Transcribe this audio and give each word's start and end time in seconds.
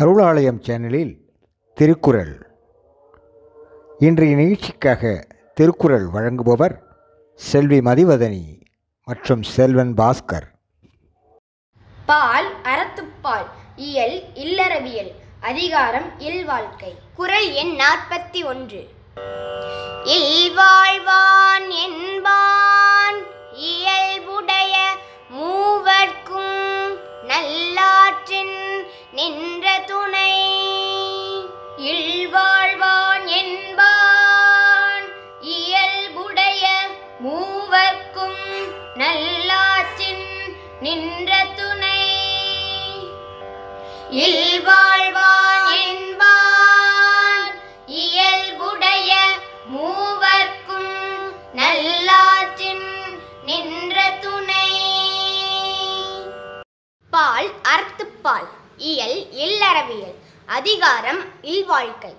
அருளாலயம் 0.00 0.58
சேனலில் 0.60 1.20
திருக்குறள். 1.74 2.46
இன்றைய 3.98 4.36
நிகழ்ச்சிக்காக 4.36 5.26
திருக்குறள் 5.54 6.06
வழங்குபவர் 6.14 6.74
செல்வி 7.34 7.78
மதிவதனி 7.78 8.60
மற்றும் 9.04 9.42
செல்வன் 9.42 9.94
பாஸ்கர். 9.94 10.46
பால் 12.06 12.52
அறத்துப்பால் 12.62 13.46
இயல் 13.76 14.22
இல்லறவியல் 14.34 15.12
அதிகாரம் 15.40 16.20
இல்வாழ்க்கை. 16.20 16.92
குறள் 17.14 17.50
எண் 17.50 17.78
நாற்பத்தி 17.78 18.44
ஒன்று. 18.44 18.88
இல்வாழ்வான் 20.04 21.68
என்பான் 21.86 23.22
இயல்புடைய 23.54 24.74
மூவர்க்கும் 25.30 26.54
நல்லாற்றின் 27.26 28.54
நின் 29.12 29.55
துணை. 41.44 42.04
இல்வாழ்வான் 44.10 45.68
என்பான். 45.86 47.50
இயல்புடைய 47.86 49.14
மூவர்க்கும் 49.68 50.94
நல்லாற்றின் 51.52 53.18
நின்ற 53.44 54.10
துணை. 54.20 54.70
பால் 57.10 57.50
அறத்துப்பால் 57.62 58.48
இயல் 58.76 59.26
இல்லறவியல் 59.32 60.14
அதிகாரம் 60.46 61.24
இல்வாழ்க்கை 61.42 62.16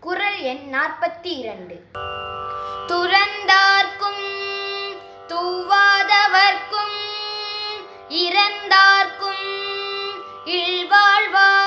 குறள் 0.00 0.38
எண் 0.38 0.74
நாற்பத்தி 0.74 1.38
இரண்டு. 1.38 1.82
துறந்தார்க்கும் 2.86 4.26
தூவாதவர்க்கும் 5.28 6.97
இறந்தார்க்கும் 8.10 9.46
இல்வாழ்வார் 10.50 11.57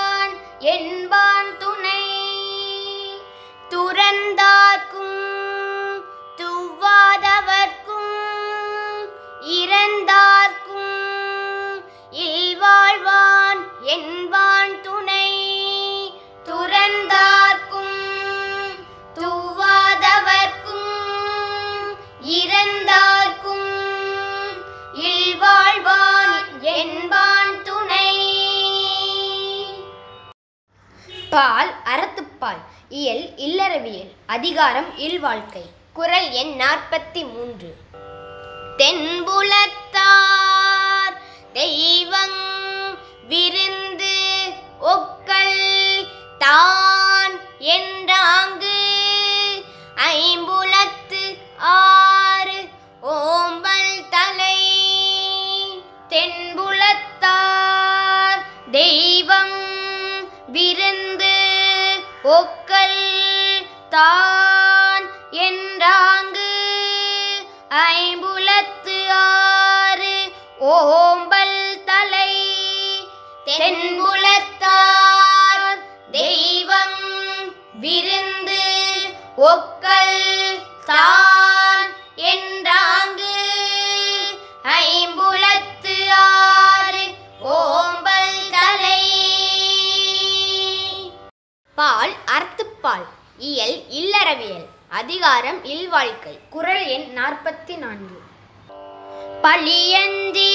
பால் 31.31 31.75
அறத்துப்பால். 31.85 32.61
இயல் 32.89 33.37
இல்லறவியல். 33.37 34.11
அதிகாரம் 34.25 34.97
இல்வாழ்க்கை 34.97 35.69
குறள் 35.93 36.29
எண் 36.29 36.59
நாற்பத்தி 36.59 37.33
மூன்று 37.33 37.75
தென்புலத்தார் 38.77 41.17
தெய்வங் 41.53 42.97
விருந்து 43.27 44.53
ஒக்கல் 44.79 46.07
தான் 46.37 47.39
என்றாங்கு 47.75 48.79
ஐம் 49.95 50.40
குலத்து 68.41 69.11
ஆறு 69.11 70.31
ஓம்பல் 70.59 71.83
தலை. 71.83 72.57
தென்புலத்தார் 73.45 75.81
தெய்வம் 76.11 77.53
விருந்து 77.73 78.63
ஒக்கல் 79.35 80.59
தான் 80.85 81.89
என்றாங்கு. 82.15 83.49
ஐம்புலத்து 84.63 86.09
ஆறு 86.09 87.15
ஓம்பல் 87.45 88.51
தலை. 88.51 89.19
பால் 91.75 92.13
அறத்துப்பால் 92.25 93.07
இயல் 93.37 93.83
இல்லறவியல். 93.89 94.65
அதிகாரம் 94.89 95.65
இல்வாழ்க்கை. 95.65 96.39
குறள் 96.49 96.85
எண் 96.85 97.01
நாற்பத்தி 97.01 97.77
நான்கு. 97.77 98.29
பழியஞ்சி 99.43 100.51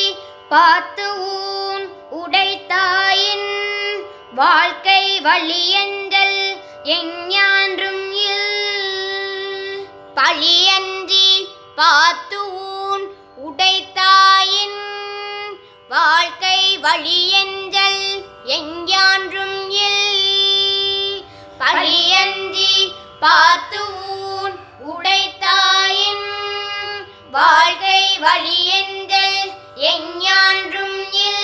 பார்த்து 0.49 1.07
ஊன் 1.31 1.87
உடைத்தாயின் 2.21 3.49
வாழ்க்கை 4.35 5.03
வழியஞ்சல் 5.21 6.39
எஞ்ஞான்றும் 6.97 8.05
இல். 8.27 8.45
பழியஞ்சி 10.17 11.27
பார்த்து 11.77 12.41
ஊன் 12.75 13.07
உடைத்தாயின் 13.47 14.79
வாழ்க்கை 15.91 16.61
வழியஞ்சல் 16.79 18.03
எஞ்ஞான்றும் 18.57 19.59
இல். 19.83 20.03
பழியஞ்சி 21.61 22.73
பார்த்து 23.21 23.76
வாழ்க்கை 27.37 28.01
வழியென்றல் 28.19 29.41
எஞ்ஞான்றும் 29.87 30.97
இல். 31.25 31.43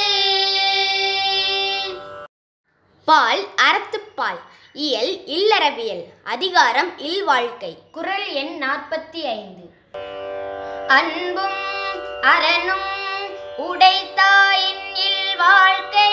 பால் 3.09 3.45
அறத்துப்பால் 3.63 4.41
இயல் 4.75 5.13
இல்லறவியல் 5.29 6.05
அதிகாரம் 6.25 6.99
இல் 6.99 7.25
வாழ்க்கை 7.25 7.73
குறள் 7.91 8.27
எண் 8.35 8.55
நாற்பத்தி 8.63 9.23
ஐந்து 9.33 9.67
அன்பும் 10.89 11.59
அரணும் 12.33 12.89
உடைத்தாயின் 13.69 14.85
இல்வாழ்க்கை 15.07 16.13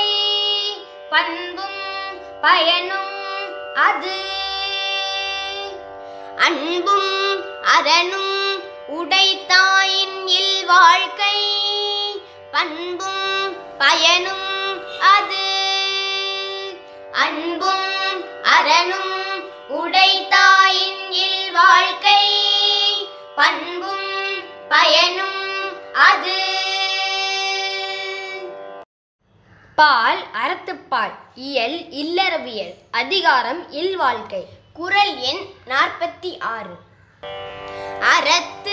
பண்பும் 1.09 1.79
பயனும் 2.41 3.15
அது. 3.81 4.17
அன்பும் 6.37 7.11
அரணும் 7.75 8.35
உடைத்தான் 8.89 9.68
வாழ்க்கை. 10.69 11.37
பண்பும் 12.51 13.55
பயனும் 13.77 14.81
அது. 15.01 15.45
அன்பும் 17.11 18.23
அரணும் 18.43 19.43
உடைத்தாயின் 19.69 21.09
இல் 21.09 21.51
வாழ்க்கை. 21.51 22.25
பண்பும் 23.35 24.41
பயனும் 24.69 25.93
அது. 25.93 26.37
பால் 29.75 30.23
அறத்துப்பால் 30.33 31.15
இயல் 31.35 31.79
இல்லறவியல் 31.89 32.73
அதிகாரம் 32.91 33.71
இல்வாழ்க்கை 33.71 34.45
குறள் 34.73 35.15
எண் 35.15 35.43
நாற்பத்தி 35.65 36.39
ஆறு. 36.39 36.75
அறத்து 38.01 38.68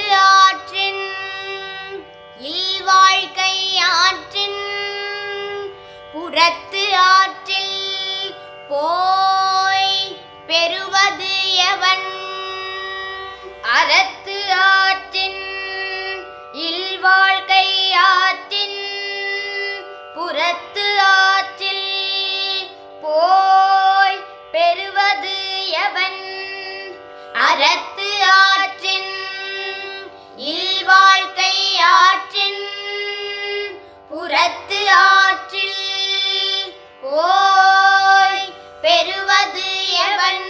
புறத்து 34.26 34.90
ஆற்றில் 34.90 36.72
ஓய் 37.02 38.48
பெறுவது 38.82 39.68
எவன்? 40.06 40.46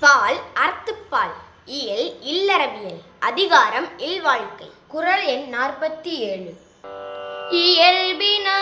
பால் 0.00 0.38
அறத்துப்பால் 0.54 1.34
இயல் 1.64 2.20
இல்லறவியல் 2.20 3.00
அதிகாரம் 3.18 3.98
இல்வாழ்க்கை 3.98 4.70
குரல் 4.88 5.24
எண் 5.24 5.54
நாற்பத்தி 5.54 6.12
ஏழு. 6.30 6.52
இயல்பினா 7.50 8.58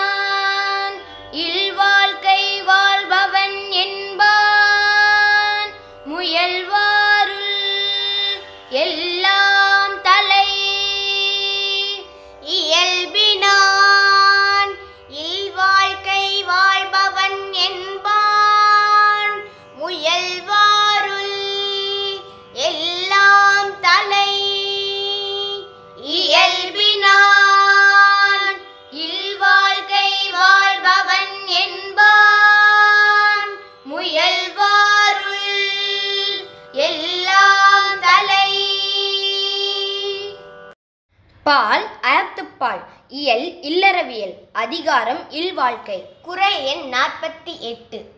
பால் 41.53 41.89
அறத்துப்பால் 42.03 42.85
இயல் 43.09 43.61
இல்லறவியல் 43.61 44.35
அதிகாரம் 44.53 45.31
இல்வாழ்க்கை. 45.31 46.03
குறை 46.23 46.67
எண் 46.67 46.95
நாற்பத்தி 46.95 47.59
எட்டு. 47.59 48.13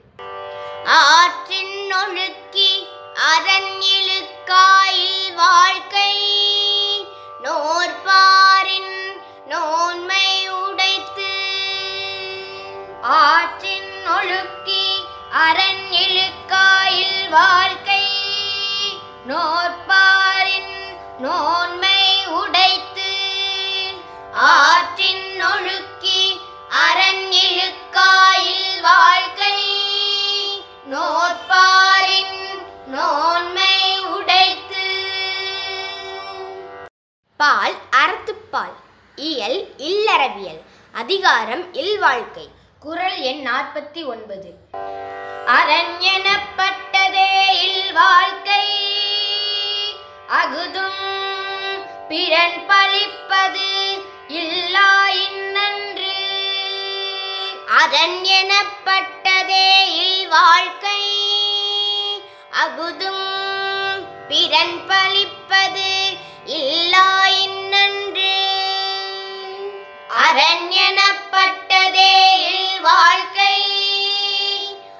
ஆற்றின் 0.86 1.94
ஒழுக்கி 1.94 2.86
அரண் 3.14 3.80
இழுக்காயில் 3.80 5.34
வாழ்க்கை. 5.34 6.16
நோற்பாரின் 7.42 9.20
நோன்மை 9.48 10.48
உடைத்து. 10.48 11.34
ஆற்றின் 13.02 14.08
ஒழுக்கி 14.08 15.04
அரண் 15.32 15.90
இழுக்காயில் 15.90 17.28
வாழ்க்கை. 17.28 17.83
அறத்துப்பால் 38.54 38.74
இயல் 39.18 39.56
இல்லறவியல் 39.84 40.60
அதிகாரம் 40.94 41.62
இல்வாழ்க்கை 41.74 42.44
குறள் 42.82 43.16
எண் 43.20 43.40
நாற்பத்தி 43.46 44.02
ஒன்பது. 44.04 44.50
அரண் 45.54 45.94
எனப்பட்டதே 46.10 47.30
இல்வாழ்க்கை 47.68 48.66
அகுதும் 50.40 51.00
பிறன் 52.08 52.58
பழிப்பது 52.66 53.68
இல்லா 54.40 54.90
இன்னன்று 55.24 56.14
அரண் 57.80 58.20
எனப்பட்டதே 58.38 59.68
இல்வாழ்க்கை 60.04 61.00
அகுதும் 62.64 63.26
பிறன் 64.28 64.78
பழிப்பது 64.86 65.90
இல்லாய் 66.58 67.43
அரண்யனப்பட்டதேயில் 70.34 72.80
வாழ்க்கை. 72.80 73.62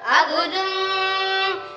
அகுதும் 0.03 0.77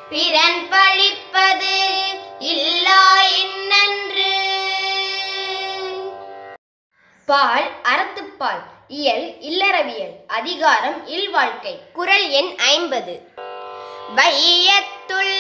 பிறன் 0.09 0.69
பழிப்பது 0.69 2.07
இல்லா 2.39 3.23
இன்னன்று. 3.23 4.37
பால் 7.27 7.83
அறத்துப்பால் 7.83 8.63
இயல் 8.89 9.41
இல்லறவியல் 9.41 10.27
அதிகாரம் 10.27 11.07
இல்வாழ்க்கை 11.07 11.81
குறள் 11.93 12.29
எண் 12.29 12.59
ஐம்பது. 12.59 13.33
வையத்துள் 14.15 15.39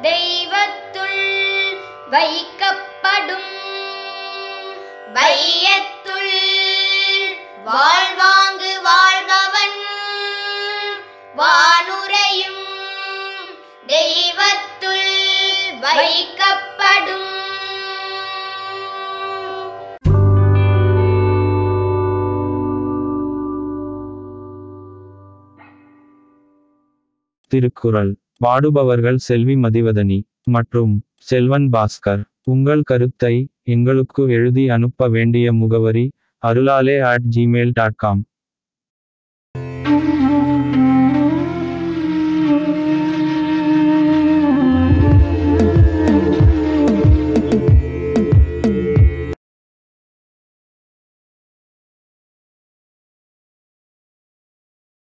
தெய்வத்துள் 0.01 1.77
வைக்கப்படும். 2.11 3.63
வையத்துள் 5.13 6.33
வாழ் 7.63 8.04
வைக்கப்படும். 15.97 17.23
திருக்குறள். 27.47 28.15
பாடுபவர்கள் 28.37 29.15
செல்வி 29.15 29.55
மதிவதனி 29.55 30.19
மற்றும் 30.43 30.93
செல்வன் 31.17 31.69
பாஸ்கர். 31.71 32.23
உங்கள் 32.43 32.81
கருத்தை 32.81 33.35
எங்களுக்கு 33.63 34.23
எழுதி 34.29 34.69
அனுப்ப 34.69 35.07
வேண்டிய 35.07 35.53
முகவரி 35.53 36.11
அருளாலே 36.43 36.99
அட் 36.99 37.27
ஜிமெயில் 37.35 37.71
டாட் 37.73 37.95
காம் 37.95 38.23